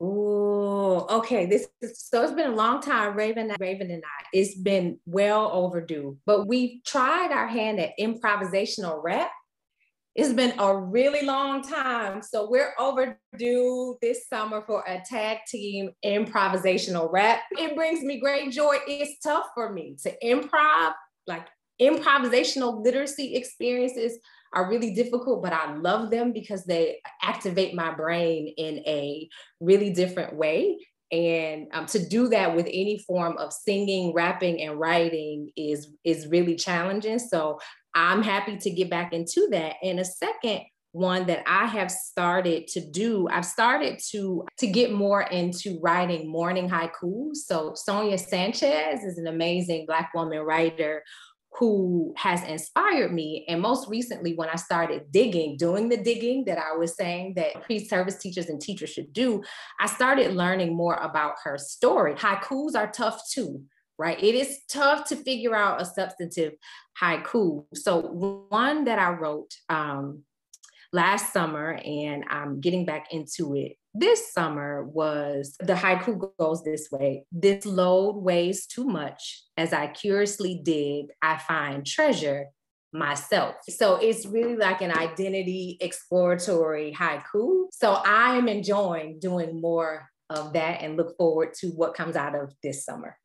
[0.00, 1.46] Oh, okay.
[1.46, 4.24] This is, so it's been a long time, Raven, Raven and I.
[4.32, 9.30] It's been well overdue, but we've tried our hand at improvisational rap.
[10.14, 15.90] It's been a really long time, so we're overdue this summer for a tag team
[16.02, 17.40] improvisational rap.
[17.50, 18.76] It brings me great joy.
[18.86, 20.94] It's tough for me to improv,
[21.26, 21.46] like
[21.80, 24.18] improvisational literacy experiences
[24.52, 29.28] are really difficult, but I love them because they activate my brain in a
[29.60, 30.78] really different way.
[31.12, 36.26] And um, to do that with any form of singing, rapping, and writing is is
[36.26, 37.20] really challenging.
[37.20, 37.60] So
[37.94, 39.76] I'm happy to get back into that.
[39.82, 44.92] And a second one that I have started to do, I've started to to get
[44.92, 47.36] more into writing morning haikus.
[47.44, 51.04] So Sonia Sanchez is an amazing Black woman writer
[51.58, 53.44] who has inspired me.
[53.48, 57.62] And most recently, when I started digging, doing the digging that I was saying that
[57.62, 59.42] pre service teachers and teachers should do,
[59.80, 62.14] I started learning more about her story.
[62.14, 63.62] Haikus are tough too,
[63.98, 64.22] right?
[64.22, 66.52] It is tough to figure out a substantive
[67.00, 67.64] haiku.
[67.74, 68.00] So,
[68.48, 70.24] one that I wrote um,
[70.92, 76.88] last summer, and I'm getting back into it this summer was the haiku goes this
[76.90, 79.42] way this load weighs too much.
[79.56, 82.46] As i curiously dig i find treasure
[82.92, 83.56] myself.
[83.68, 87.66] So it's really like an identity exploratory haiku.
[87.72, 92.34] So i am enjoying doing more of that and look forward to what comes out
[92.34, 93.16] of this summer.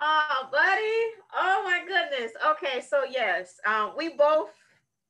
[0.00, 1.02] Oh buddy.
[1.34, 2.32] Oh my goodness.
[2.52, 4.50] Okay so yes um, we both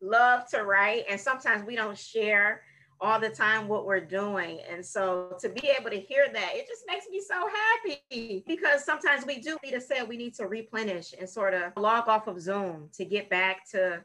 [0.03, 2.63] love to write and sometimes we don't share
[3.01, 4.61] all the time what we're doing.
[4.71, 8.85] And so to be able to hear that, it just makes me so happy because
[8.85, 12.27] sometimes we do need to say we need to replenish and sort of log off
[12.27, 14.03] of Zoom to get back to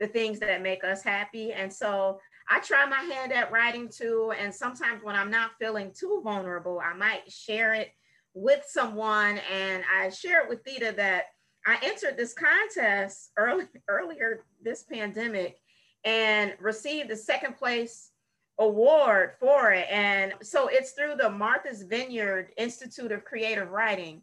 [0.00, 1.52] the things that make us happy.
[1.52, 4.32] And so I try my hand at writing too.
[4.38, 7.90] And sometimes when I'm not feeling too vulnerable, I might share it
[8.34, 9.40] with someone.
[9.52, 11.26] And I share it with Theda that
[11.66, 15.58] I entered this contest early, earlier this pandemic
[16.04, 18.10] and received the second place
[18.58, 19.86] award for it.
[19.90, 24.22] And so it's through the Martha's Vineyard Institute of Creative Writing.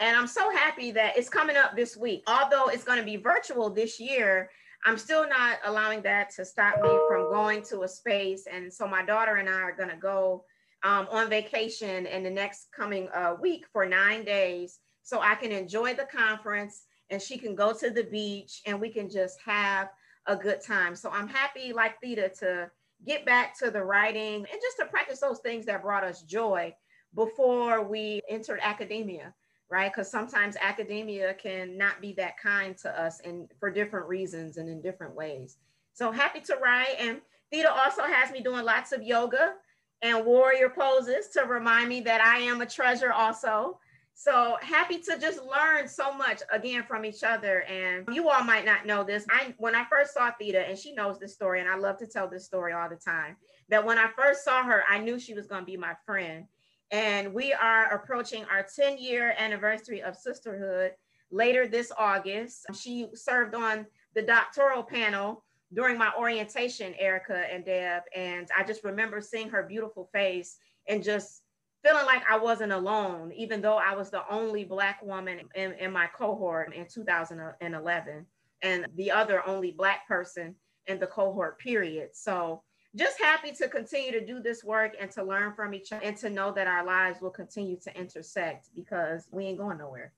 [0.00, 2.24] And I'm so happy that it's coming up this week.
[2.26, 4.50] Although it's going to be virtual this year,
[4.84, 8.46] I'm still not allowing that to stop me from going to a space.
[8.50, 10.44] And so my daughter and I are going to go
[10.82, 15.52] um, on vacation in the next coming uh, week for nine days so I can
[15.52, 19.88] enjoy the conference and she can go to the beach and we can just have
[20.26, 20.94] a good time.
[20.96, 22.70] So I'm happy, like Theda, to
[23.04, 26.74] get back to the writing and just to practice those things that brought us joy
[27.14, 29.34] before we entered academia,
[29.70, 29.92] right?
[29.92, 34.68] Because sometimes academia can not be that kind to us and for different reasons and
[34.68, 35.58] in different ways.
[35.92, 36.96] So happy to write.
[36.98, 37.20] And
[37.52, 39.54] Theda also has me doing lots of yoga
[40.02, 43.78] and warrior poses to remind me that I am a treasure also.
[44.14, 47.62] So happy to just learn so much again from each other.
[47.62, 49.26] And you all might not know this.
[49.28, 52.06] I when I first saw Theda, and she knows this story, and I love to
[52.06, 53.36] tell this story all the time.
[53.68, 56.46] That when I first saw her, I knew she was going to be my friend.
[56.90, 60.92] And we are approaching our 10 year anniversary of sisterhood
[61.30, 62.66] later this August.
[62.74, 68.02] She served on the doctoral panel during my orientation, Erica and Deb.
[68.14, 71.42] And I just remember seeing her beautiful face and just
[71.84, 75.92] feeling like I wasn't alone, even though I was the only Black woman in, in
[75.92, 78.26] my cohort in 2011
[78.62, 80.54] and the other only Black person
[80.86, 82.10] in the cohort period.
[82.14, 82.62] So
[82.96, 86.16] just happy to continue to do this work and to learn from each other and
[86.18, 90.12] to know that our lives will continue to intersect because we ain't going nowhere.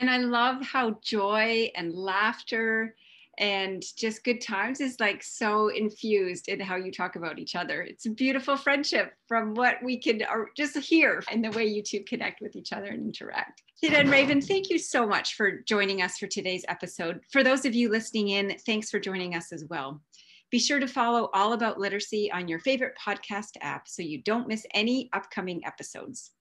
[0.00, 2.96] And I love how joy and laughter
[3.38, 7.82] and just good times is like so infused in how you talk about each other.
[7.82, 10.22] It's a beautiful friendship from what we can
[10.56, 13.62] just hear in the way you two connect with each other and interact.
[13.80, 17.20] Theda and Raven, thank you so much for joining us for today's episode.
[17.32, 20.02] For those of you listening in, thanks for joining us as well.
[20.50, 24.48] Be sure to follow All About Literacy on your favorite podcast app so you don't
[24.48, 26.32] miss any upcoming episodes.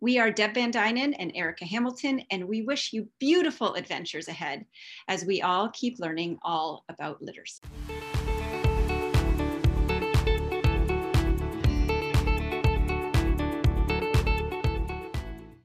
[0.00, 4.66] We are Deb Van Duinen and Erica Hamilton, and we wish you beautiful adventures ahead
[5.08, 7.62] as we all keep learning all about literacy.